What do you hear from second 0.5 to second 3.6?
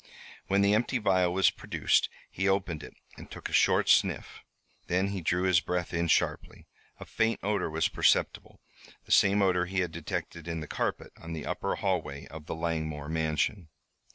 the empty vial was produced he opened it and took a